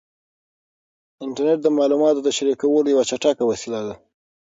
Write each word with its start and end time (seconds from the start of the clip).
انټرنیټ 1.23 1.59
د 1.63 1.67
معلوماتو 1.77 2.19
د 2.23 2.29
شریکولو 2.37 2.87
یوه 2.93 3.03
چټکه 3.09 3.43
وسیله 3.51 3.79
ده. 3.87 3.95